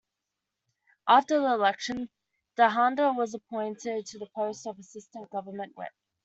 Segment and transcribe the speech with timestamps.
[1.07, 2.09] After the election,
[2.57, 5.91] Dhanda was appointed to the post of Assistant Government Whip.